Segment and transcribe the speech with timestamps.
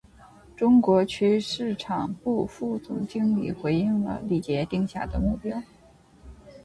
[0.57, 5.61] 中国区市场部副总经理回应了李杰定下的目标